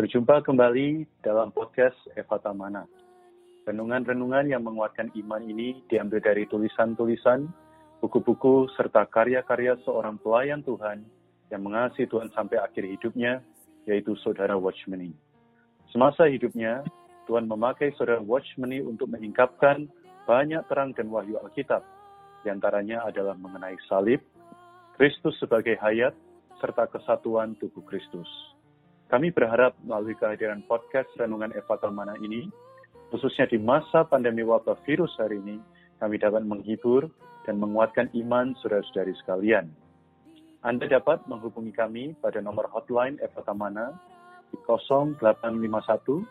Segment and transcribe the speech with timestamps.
[0.00, 2.88] Berjumpa kembali dalam podcast Eva Tamana.
[3.68, 7.44] Renungan-renungan yang menguatkan iman ini diambil dari tulisan-tulisan,
[8.00, 11.04] buku-buku, serta karya-karya seorang pelayan Tuhan
[11.52, 13.44] yang mengasihi Tuhan sampai akhir hidupnya,
[13.84, 15.12] yaitu Saudara Watchmeni.
[15.92, 16.80] Semasa hidupnya,
[17.28, 19.84] Tuhan memakai Saudara Watchmeni untuk menyingkapkan
[20.24, 21.84] banyak terang dan wahyu Alkitab.
[22.40, 24.24] Di antaranya adalah mengenai salib,
[24.96, 26.16] Kristus sebagai hayat,
[26.56, 28.49] serta kesatuan tubuh Kristus.
[29.10, 32.46] Kami berharap melalui kehadiran podcast Renungan Eva Talmana ini,
[33.10, 35.58] khususnya di masa pandemi wabah virus hari ini,
[35.98, 37.10] kami dapat menghibur
[37.42, 39.66] dan menguatkan iman saudara-saudari sekalian.
[40.62, 43.98] Anda dapat menghubungi kami pada nomor hotline Eva Tamana
[44.54, 46.22] di 0851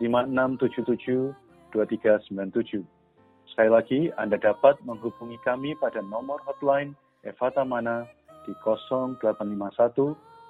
[0.00, 1.28] 5677
[1.76, 2.88] 2397.
[3.52, 8.08] Sekali lagi, Anda dapat menghubungi kami pada nomor hotline Eva Tamana
[8.48, 9.20] di 0851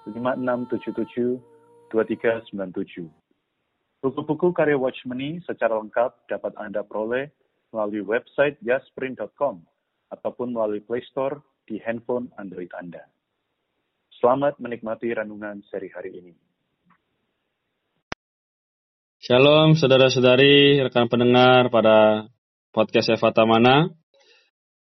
[0.06, 1.53] 5677
[1.94, 3.06] 2397.
[4.02, 7.30] Buku-buku karya Watchmeni secara lengkap dapat Anda peroleh
[7.70, 9.62] melalui website yasprint.com
[10.10, 13.06] ataupun melalui Play Store di handphone Android Anda.
[14.18, 16.34] Selamat menikmati renungan seri hari ini.
[19.24, 22.28] Shalom saudara-saudari, rekan pendengar pada
[22.76, 23.88] podcast Eva Tamana.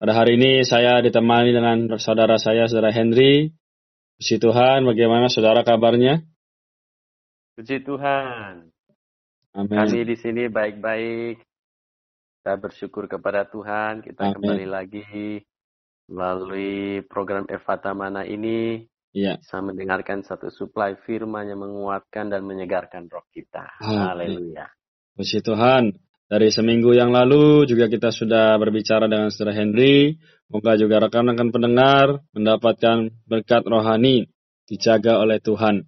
[0.01, 3.53] Pada hari ini saya ditemani dengan saudara saya, saudara Henry.
[4.17, 6.25] Puji Tuhan, bagaimana saudara kabarnya?
[7.55, 8.67] Puji Tuhan.
[9.55, 9.79] Amin.
[9.79, 11.39] Kami di sini baik-baik.
[12.43, 14.03] Kita bersyukur kepada Tuhan.
[14.03, 14.35] Kita Amin.
[14.43, 15.39] kembali lagi
[16.11, 18.83] melalui program Evata Mana ini
[19.15, 19.39] Iya.
[19.39, 23.71] bisa mendengarkan satu suplai firman yang menguatkan dan menyegarkan roh kita.
[23.79, 24.67] Haleluya.
[25.15, 25.95] Puji Tuhan.
[26.27, 30.19] Dari seminggu yang lalu juga kita sudah berbicara dengan saudara Henry.
[30.51, 34.27] Moga juga rekan-rekan pendengar mendapatkan berkat rohani
[34.67, 35.87] dijaga oleh Tuhan.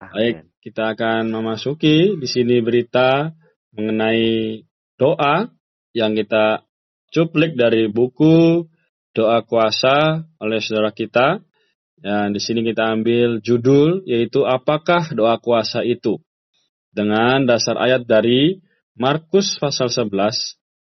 [0.00, 0.49] Baik, Amin.
[0.60, 3.32] Kita akan memasuki di sini berita
[3.72, 4.60] mengenai
[5.00, 5.48] doa
[5.96, 6.68] yang kita
[7.08, 8.68] cuplik dari buku
[9.10, 11.42] Doa Kuasa oleh saudara kita.
[12.00, 16.16] Dan di sini kita ambil judul yaitu apakah doa kuasa itu?
[16.88, 18.56] Dengan dasar ayat dari
[18.96, 20.08] Markus pasal 11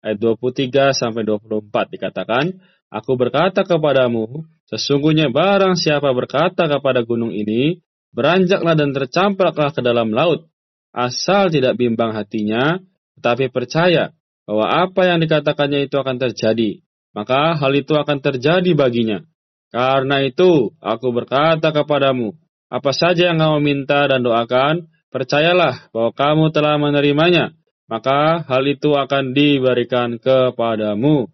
[0.05, 2.61] ayat 23 sampai 24 dikatakan,
[2.93, 7.81] Aku berkata kepadamu, sesungguhnya barang siapa berkata kepada gunung ini,
[8.17, 10.49] beranjaklah dan tercampaklah ke dalam laut,
[10.97, 12.81] asal tidak bimbang hatinya,
[13.21, 14.17] tetapi percaya
[14.49, 16.81] bahwa apa yang dikatakannya itu akan terjadi,
[17.13, 19.21] maka hal itu akan terjadi baginya.
[19.69, 22.33] Karena itu, aku berkata kepadamu,
[22.73, 27.53] apa saja yang kamu minta dan doakan, percayalah bahwa kamu telah menerimanya,
[27.85, 31.29] maka hal itu akan diberikan kepadamu.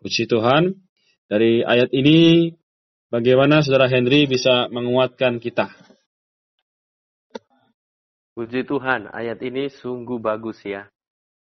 [0.00, 0.80] Puji Tuhan,
[1.28, 2.52] dari ayat ini,
[3.12, 5.83] bagaimana saudara Henry bisa menguatkan kita?
[8.34, 10.90] Puji Tuhan, ayat ini sungguh bagus ya.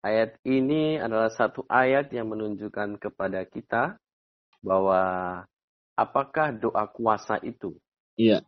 [0.01, 4.01] Ayat ini adalah satu ayat yang menunjukkan kepada kita
[4.65, 5.01] bahwa
[5.95, 7.77] apakah doa kuasa itu?
[8.17, 8.41] Iya,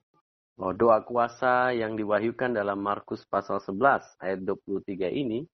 [0.60, 5.48] Oh, doa kuasa yang diwahyukan dalam Markus pasal 11 ayat 23 ini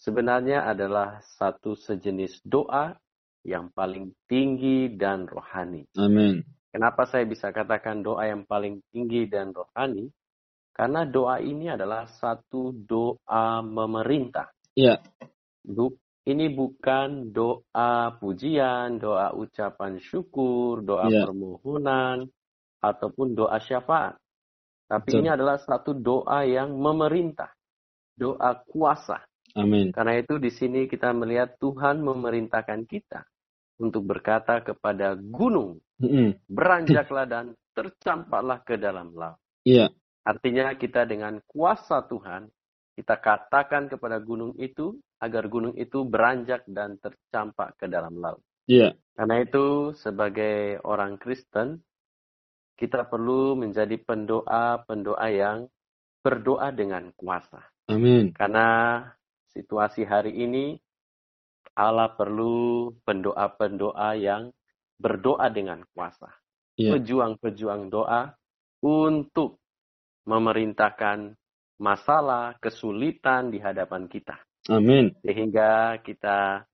[0.00, 2.96] sebenarnya adalah satu sejenis doa
[3.44, 5.84] yang paling tinggi dan rohani.
[6.00, 6.40] amin.
[6.72, 10.08] Kenapa saya bisa katakan doa yang paling tinggi dan rohani?
[10.76, 14.52] Karena doa ini adalah satu doa memerintah.
[14.76, 15.00] Iya,
[15.64, 21.22] Bu- Ini bukan doa pujian, doa ucapan syukur, doa Iya.
[21.22, 22.26] permohonan,
[22.82, 24.18] ataupun doa syafaat.
[24.90, 25.22] Tapi Betul.
[25.22, 27.54] ini adalah satu doa yang memerintah,
[28.18, 29.22] doa kuasa.
[29.54, 29.94] amin.
[29.94, 33.22] Karena itu di sini kita melihat Tuhan memerintahkan kita
[33.78, 36.34] untuk berkata kepada gunung, Mm-mm.
[36.50, 39.38] beranjaklah dan tercampaklah ke dalam laut.
[39.62, 39.94] Iya,
[40.26, 42.50] Artinya kita dengan kuasa Tuhan,
[42.98, 48.42] kita katakan kepada gunung itu agar gunung itu beranjak dan tercampak ke dalam laut.
[48.66, 51.78] iya, Karena itu sebagai orang Kristen,
[52.74, 55.70] kita perlu menjadi pendoa-pendoa yang
[56.20, 57.62] berdoa dengan kuasa.
[57.86, 58.34] amin.
[58.34, 59.00] Karena
[59.54, 60.74] situasi hari ini
[61.78, 64.50] Allah perlu pendoa-pendoa yang
[64.98, 66.28] berdoa dengan kuasa.
[66.76, 66.98] Iya.
[66.98, 68.34] Pejuang-pejuang doa
[68.84, 69.60] untuk
[70.26, 71.38] memerintahkan
[71.78, 74.36] masalah, kesulitan di hadapan kita.
[74.66, 75.14] Amin.
[75.22, 76.66] Sehingga kita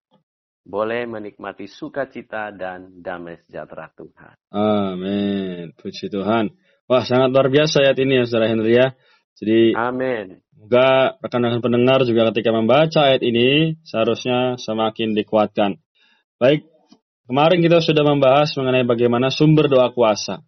[0.63, 4.35] boleh menikmati sukacita dan damai sejahtera Tuhan.
[4.55, 5.75] Amin.
[5.75, 6.55] Puji Tuhan.
[6.87, 8.95] Wah, sangat luar biasa ayat ini ya, Saudara Henry ya.
[9.39, 10.39] Jadi, Amin.
[10.55, 15.83] semoga rekan-rekan pendengar juga ketika membaca ayat ini, seharusnya semakin dikuatkan.
[16.39, 16.69] Baik,
[17.27, 20.47] kemarin kita sudah membahas mengenai bagaimana sumber doa kuasa.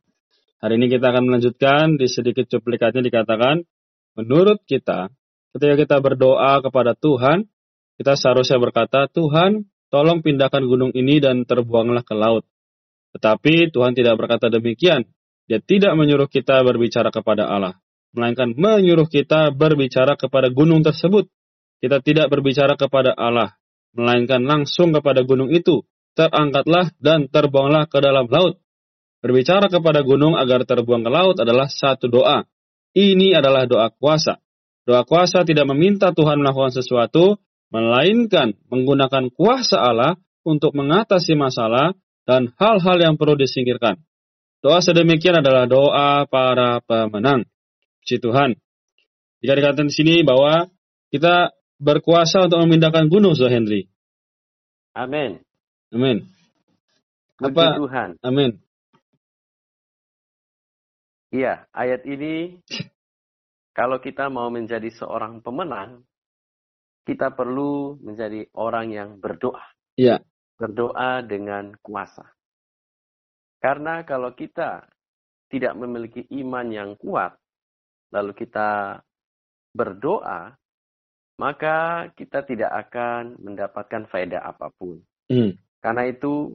[0.65, 3.69] Hari ini kita akan melanjutkan, di sedikit cuplikatnya dikatakan,
[4.17, 5.13] menurut kita,
[5.53, 7.45] ketika kita berdoa kepada Tuhan,
[8.01, 12.49] kita seharusnya berkata, Tuhan, tolong pindahkan gunung ini dan terbuanglah ke laut.
[13.13, 15.05] Tetapi Tuhan tidak berkata demikian.
[15.53, 17.77] Dia tidak menyuruh kita berbicara kepada Allah,
[18.17, 21.29] melainkan menyuruh kita berbicara kepada gunung tersebut.
[21.85, 23.53] Kita tidak berbicara kepada Allah,
[23.93, 25.85] melainkan langsung kepada gunung itu.
[26.17, 28.64] Terangkatlah dan terbuanglah ke dalam laut.
[29.25, 32.44] Berbicara kepada gunung agar terbuang ke laut adalah satu doa.
[32.93, 34.37] Ini adalah doa kuasa.
[34.85, 37.41] Doa kuasa tidak meminta Tuhan melakukan sesuatu,
[37.73, 41.97] melainkan menggunakan kuasa Allah untuk mengatasi masalah
[42.29, 43.97] dan hal-hal yang perlu disingkirkan.
[44.61, 47.49] Doa sedemikian adalah doa para pemenang.
[48.05, 48.61] Puji Tuhan.
[49.41, 50.69] Jika dikatakan di sini bahwa
[51.09, 53.88] kita berkuasa untuk memindahkan gunung, Henry.
[54.93, 55.41] Amin.
[55.88, 56.29] Amin.
[57.41, 58.20] Puji Tuhan.
[58.20, 58.64] Amin.
[61.35, 62.63] Iya, ayat ini
[63.75, 66.07] kalau kita mau menjadi seorang pemenang,
[67.03, 69.67] kita perlu menjadi orang yang berdoa.
[69.99, 70.23] Iya.
[70.55, 72.23] Berdoa dengan kuasa.
[73.59, 74.87] Karena kalau kita
[75.51, 77.35] tidak memiliki iman yang kuat,
[78.15, 79.03] lalu kita
[79.75, 80.55] berdoa,
[81.43, 85.03] maka kita tidak akan mendapatkan faedah apa pun.
[85.27, 85.59] Hmm.
[85.83, 86.55] Karena itu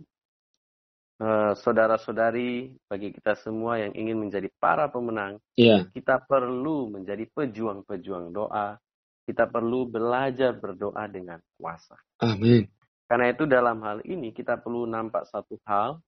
[1.60, 5.84] saudara-saudari, bagi kita semua yang ingin menjadi para pemenang, yeah.
[5.92, 8.80] kita perlu menjadi pejuang-pejuang doa.
[9.28, 11.94] Kita perlu belajar berdoa dengan kuasa.
[12.24, 12.66] Amin.
[13.06, 16.02] Karena itu dalam hal ini kita perlu nampak satu hal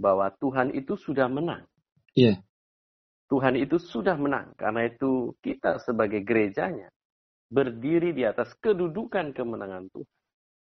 [0.00, 1.68] bahwa Tuhan itu sudah menang.
[2.16, 2.38] Iya.
[2.38, 2.38] Yeah.
[3.28, 4.54] Tuhan itu sudah menang.
[4.56, 6.88] Karena itu kita sebagai gerejanya
[7.52, 10.14] berdiri di atas kedudukan kemenangan Tuhan.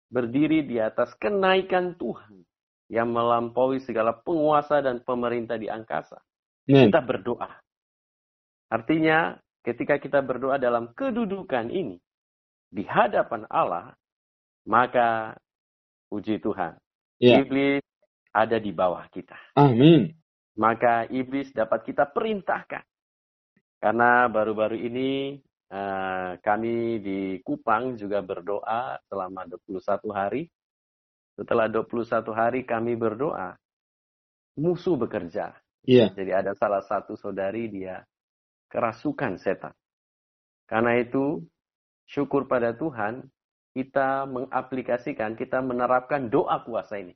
[0.09, 2.48] Berdiri di atas kenaikan Tuhan
[2.89, 6.17] yang melampaui segala penguasa dan pemerintah di angkasa.
[6.65, 6.89] Hmm.
[6.89, 7.49] Kita berdoa.
[8.69, 11.97] Artinya, ketika kita berdoa dalam kedudukan ini,
[12.69, 13.93] di hadapan Allah,
[14.69, 15.37] maka
[16.09, 16.77] puji Tuhan.
[17.21, 17.41] Ya.
[17.41, 17.81] Iblis
[18.33, 19.37] ada di bawah kita.
[19.57, 20.13] Amin.
[20.57, 22.85] Maka iblis dapat kita perintahkan.
[23.79, 25.39] Karena baru-baru ini
[25.71, 29.79] uh, kami di Kupang juga berdoa selama 21
[30.11, 30.43] hari
[31.39, 33.55] setelah 21 hari kami berdoa,
[34.59, 35.55] musuh bekerja.
[35.87, 36.11] Iya.
[36.11, 38.03] Jadi ada salah satu saudari dia
[38.67, 39.71] kerasukan setan.
[40.67, 41.47] Karena itu
[42.03, 43.23] syukur pada Tuhan
[43.71, 47.15] kita mengaplikasikan, kita menerapkan doa kuasa ini.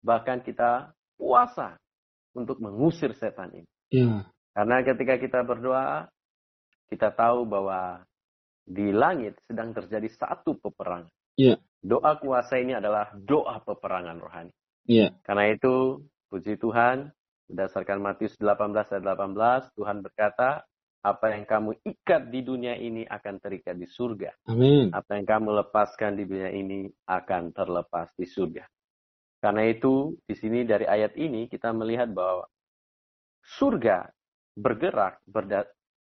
[0.00, 0.88] Bahkan kita
[1.20, 1.76] puasa
[2.32, 3.68] untuk mengusir setan ini.
[3.92, 4.24] Iya.
[4.56, 6.08] Karena ketika kita berdoa,
[6.88, 8.00] kita tahu bahwa
[8.64, 11.12] di langit sedang terjadi satu peperangan.
[11.36, 11.56] Iya.
[11.82, 14.52] Doa kuasa ini adalah doa peperangan rohani.
[14.86, 15.14] Iya.
[15.26, 17.10] Karena itu, puji Tuhan,
[17.50, 20.62] berdasarkan Matius 18 ayat 18, Tuhan berkata,
[21.02, 24.30] apa yang kamu ikat di dunia ini akan terikat di surga.
[24.46, 24.94] Amin.
[24.94, 28.62] Apa yang kamu lepaskan di dunia ini akan terlepas di surga.
[29.42, 32.46] Karena itu, di sini dari ayat ini kita melihat bahwa
[33.42, 34.06] surga
[34.54, 35.66] bergerak berda,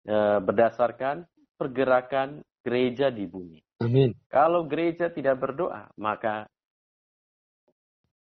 [0.06, 1.26] eh, berdasarkan
[1.58, 3.62] pergerakan gereja di bumi.
[3.78, 4.10] Amin.
[4.26, 6.50] Kalau gereja tidak berdoa, maka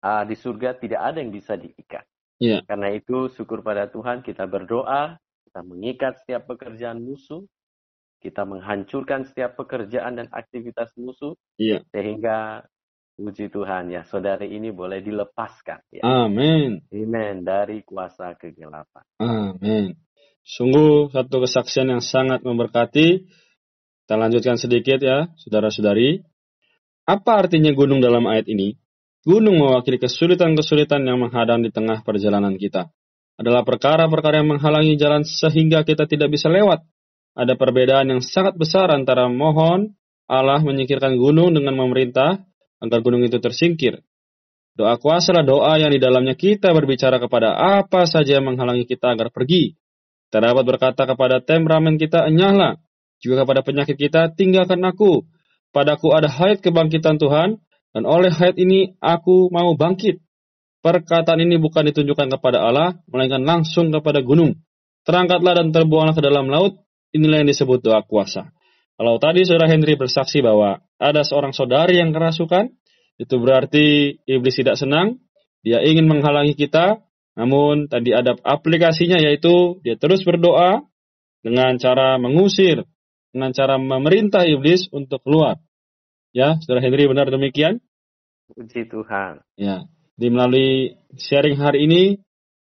[0.06, 2.06] uh, di surga tidak ada yang bisa diikat.
[2.38, 2.62] Yeah.
[2.62, 5.18] Karena itu syukur pada Tuhan kita berdoa,
[5.50, 7.42] kita mengikat setiap pekerjaan musuh,
[8.22, 11.82] kita menghancurkan setiap pekerjaan dan aktivitas musuh, yeah.
[11.90, 12.62] sehingga
[13.16, 15.80] puji Tuhan ya saudari ini boleh dilepaskan.
[15.90, 16.04] Ya.
[16.04, 16.84] Amin.
[16.92, 19.02] Amin dari kuasa kegelapan.
[19.16, 19.96] Amin.
[20.46, 23.26] Sungguh satu kesaksian yang sangat memberkati
[24.06, 26.22] kita lanjutkan sedikit ya, saudara-saudari.
[27.10, 28.78] Apa artinya gunung dalam ayat ini?
[29.26, 32.86] Gunung mewakili kesulitan-kesulitan yang menghadang di tengah perjalanan kita.
[33.34, 36.86] Adalah perkara-perkara yang menghalangi jalan sehingga kita tidak bisa lewat.
[37.34, 39.98] Ada perbedaan yang sangat besar antara mohon
[40.30, 42.46] Allah menyingkirkan gunung dengan memerintah
[42.78, 44.06] agar gunung itu tersingkir.
[44.78, 49.18] Doa kuasa adalah doa yang di dalamnya kita berbicara kepada apa saja yang menghalangi kita
[49.18, 49.74] agar pergi.
[50.30, 52.85] Kita dapat berkata kepada temperamen kita, enyahlah,
[53.20, 55.24] juga kepada penyakit kita, tinggalkan aku.
[55.72, 57.60] Padaku ada hayat kebangkitan Tuhan,
[57.92, 60.20] dan oleh hayat ini aku mau bangkit.
[60.80, 64.60] Perkataan ini bukan ditunjukkan kepada Allah, melainkan langsung kepada gunung.
[65.02, 66.80] Terangkatlah dan terbuanglah ke dalam laut,
[67.10, 68.54] inilah yang disebut doa kuasa.
[68.96, 72.72] Kalau tadi saudara Henry bersaksi bahwa ada seorang saudari yang kerasukan,
[73.20, 75.20] itu berarti iblis tidak senang,
[75.60, 77.04] dia ingin menghalangi kita,
[77.36, 80.84] namun tadi ada aplikasinya yaitu dia terus berdoa
[81.44, 82.88] dengan cara mengusir
[83.36, 85.60] dengan cara memerintah iblis untuk keluar.
[86.32, 87.84] Ya, Saudara Henry benar demikian?
[88.48, 89.44] Puji Tuhan.
[89.60, 89.84] Ya,
[90.16, 92.02] di melalui sharing hari ini,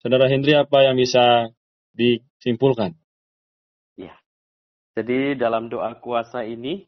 [0.05, 1.49] Saudara Henry apa yang bisa
[1.97, 2.93] disimpulkan?
[3.97, 4.21] Ya,
[4.93, 6.85] Jadi dalam doa kuasa ini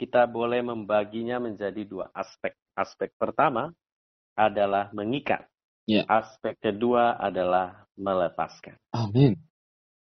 [0.00, 2.56] kita boleh membaginya menjadi dua aspek.
[2.72, 3.76] Aspek pertama
[4.32, 5.44] adalah mengikat.
[5.84, 6.08] Ya.
[6.08, 8.80] Aspek kedua adalah melepaskan.
[8.96, 9.36] Amin.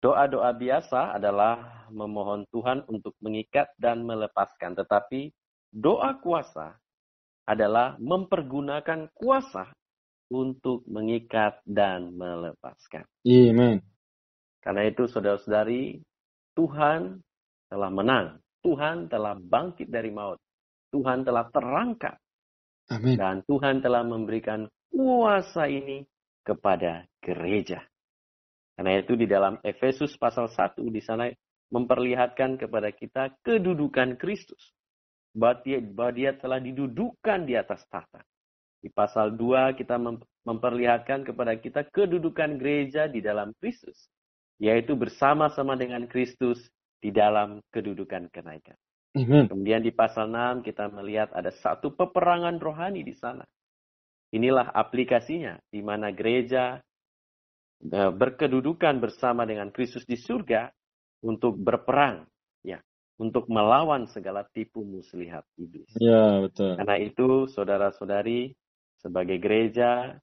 [0.02, 4.74] Doa-doa biasa adalah memohon Tuhan untuk mengikat dan melepaskan.
[4.74, 5.30] Tetapi
[5.70, 6.74] doa kuasa
[7.46, 9.70] adalah mempergunakan kuasa
[10.34, 13.06] untuk mengikat dan melepaskan.
[13.22, 13.78] Amen.
[14.58, 16.02] Karena itu saudara-saudari,
[16.58, 17.22] Tuhan
[17.70, 18.26] telah menang.
[18.62, 20.38] Tuhan telah bangkit dari maut.
[20.90, 22.18] Tuhan telah terangkat.
[22.90, 23.14] Amin.
[23.18, 26.02] Dan Tuhan telah memberikan kuasa ini
[26.42, 27.91] kepada gereja.
[28.82, 31.30] Karena itu di dalam Efesus pasal 1 di sana
[31.70, 34.74] memperlihatkan kepada kita kedudukan Kristus.
[35.30, 38.26] Bahwa dia, bahwa dia telah didudukan di atas tahta.
[38.82, 40.02] Di pasal 2 kita
[40.42, 44.10] memperlihatkan kepada kita kedudukan gereja di dalam Kristus.
[44.58, 46.66] Yaitu bersama-sama dengan Kristus
[46.98, 48.74] di dalam kedudukan kenaikan.
[49.14, 49.46] Amen.
[49.46, 53.46] Kemudian di pasal 6 kita melihat ada satu peperangan rohani di sana.
[54.34, 56.82] Inilah aplikasinya di mana gereja
[57.90, 60.70] berkedudukan bersama dengan Kristus di surga
[61.26, 62.26] untuk berperang
[62.62, 62.78] ya,
[63.18, 65.90] untuk melawan segala tipu muslihat iblis.
[65.98, 66.78] Ya, betul.
[66.78, 68.54] Karena itu saudara-saudari
[69.02, 70.14] sebagai gereja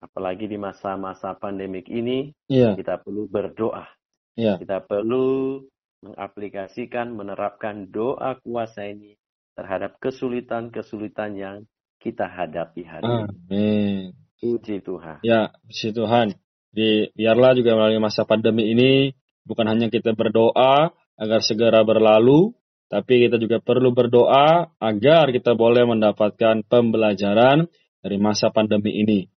[0.00, 3.88] apalagi di masa-masa pandemik ini Iya, kita perlu berdoa.
[4.36, 4.60] iya.
[4.60, 5.60] Kita perlu
[6.04, 9.16] mengaplikasikan, menerapkan doa kuasa ini
[9.56, 11.56] terhadap kesulitan-kesulitan yang
[11.96, 13.24] kita hadapi hari ini.
[13.24, 14.00] Amin.
[14.36, 15.24] Puji Tuhan.
[15.24, 16.36] Ya, puji Tuhan.
[16.74, 19.14] Di, biarlah juga melalui masa pandemi ini
[19.46, 22.50] bukan hanya kita berdoa agar segera berlalu,
[22.90, 27.70] tapi kita juga perlu berdoa agar kita boleh mendapatkan pembelajaran
[28.02, 29.30] dari masa pandemi ini.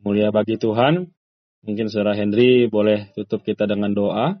[0.00, 1.10] Mulia bagi Tuhan.
[1.60, 4.32] Mungkin Saudara Henry boleh tutup kita dengan doa.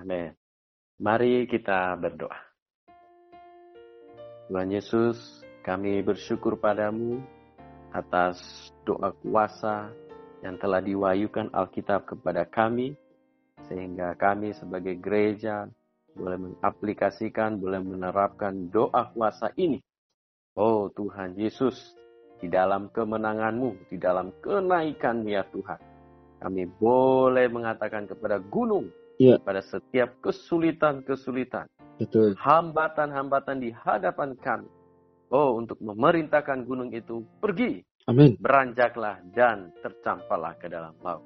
[0.00, 0.32] Amin.
[0.96, 2.38] Mari kita berdoa.
[4.48, 7.20] Tuhan Yesus, kami bersyukur padamu
[7.92, 8.40] atas
[8.88, 9.92] doa kuasa
[10.40, 12.96] yang telah diwahyukan Alkitab kepada kami,
[13.68, 15.68] sehingga kami sebagai gereja
[16.16, 19.78] boleh mengaplikasikan, boleh menerapkan doa kuasa ini.
[20.58, 21.94] Oh Tuhan Yesus,
[22.40, 25.78] di dalam kemenanganmu, di dalam kenaikan ya Tuhan.
[26.40, 28.88] Kami boleh mengatakan kepada gunung,
[29.20, 29.36] Iya.
[29.36, 31.68] pada setiap kesulitan-kesulitan,
[32.40, 34.68] hambatan-hambatan di hadapan kami.
[35.28, 38.38] Oh, untuk memerintahkan gunung itu pergi, Amin.
[38.40, 41.24] beranjaklah dan tercampaklah ke dalam laut.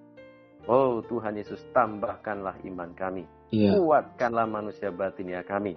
[0.64, 3.28] Oh Tuhan Yesus, tambahkanlah iman kami.
[3.52, 3.76] Iya.
[3.76, 5.76] Kuatkanlah manusia batinia kami.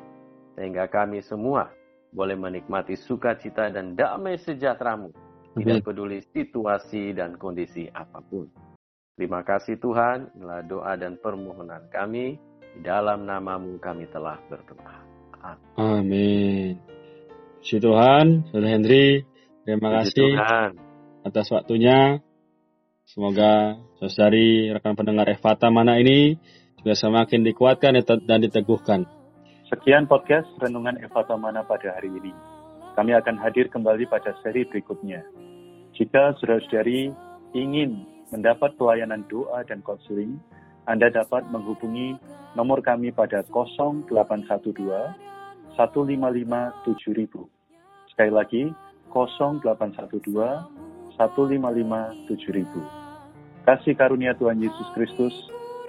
[0.55, 1.69] Sehingga kami semua
[2.15, 5.11] boleh menikmati sukacita dan damai sejahteramu.
[5.57, 5.85] Tidak Amin.
[5.85, 8.47] peduli situasi dan kondisi apa pun.
[9.17, 12.37] Terima kasih Tuhan, inilah doa dan permohonan kami.
[12.77, 14.97] Di dalam namamu kami telah berdoa.
[15.77, 16.77] Amin.
[17.57, 19.25] Puji Tuhan, Saudara Henry,
[19.65, 20.86] terima Puji kasih Tuhan.
[21.27, 22.23] Atas waktunya.
[23.07, 26.35] Semoga saudari rekan pendengar Evata mana ini
[26.79, 29.17] juga semakin dikuatkan dan diteguhkan.
[29.67, 32.31] Sekian podcast Renungan Eva Tamana pada hari ini.
[32.95, 35.19] Kami akan hadir kembali pada seri berikutnya.
[35.91, 37.11] Jika saudara-saudari
[37.51, 40.39] ingin mendapat pelayanan doa dan konseling,
[40.87, 42.15] Anda dapat menghubungi
[42.55, 44.07] nomor kami pada 0812
[45.75, 48.15] 155 7000.
[48.15, 48.71] Sekali lagi,
[49.11, 50.86] 0812
[51.17, 53.67] 155 7000.
[53.67, 55.33] Kasih karunia Tuhan Yesus Kristus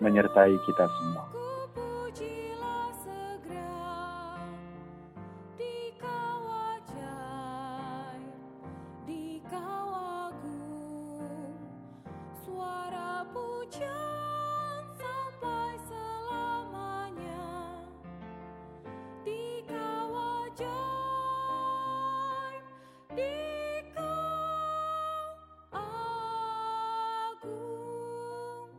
[0.03, 1.38] menyertai kita semua.